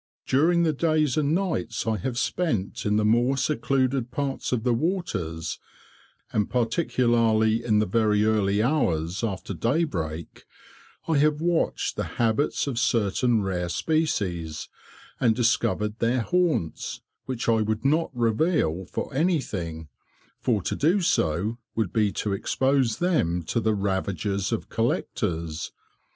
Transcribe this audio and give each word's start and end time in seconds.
During 0.25 0.63
the 0.63 0.73
days 0.73 1.15
and 1.15 1.35
nights 1.35 1.85
I 1.85 1.97
have 1.97 2.17
spent 2.17 2.87
in 2.87 2.95
the 2.95 3.05
more 3.05 3.37
secluded 3.37 4.09
parts 4.09 4.51
of 4.51 4.63
the 4.63 4.73
waters, 4.73 5.59
and 6.33 6.49
particularly 6.49 7.63
in 7.63 7.77
the 7.77 7.85
very 7.85 8.25
early 8.25 8.63
hours 8.63 9.23
after 9.23 9.53
daybreak, 9.53 10.45
I 11.07 11.17
have 11.19 11.39
watched 11.39 11.97
the 11.97 12.05
habits 12.17 12.65
of 12.65 12.79
certain 12.79 13.43
rare 13.43 13.69
species, 13.69 14.69
and 15.19 15.35
discovered 15.35 15.99
their 15.99 16.21
haunts, 16.21 17.01
which 17.27 17.47
I 17.47 17.61
would 17.61 17.85
not 17.85 18.09
reveal 18.15 18.85
for 18.85 19.13
anything, 19.13 19.87
for 20.39 20.63
to 20.63 20.75
do 20.75 21.01
so 21.01 21.59
would 21.75 21.93
be 21.93 22.11
to 22.13 22.33
expose 22.33 22.97
them 22.97 23.43
to 23.43 23.59
the 23.59 23.75
ravages 23.75 24.51
of 24.51 24.67
collectors. 24.67 25.71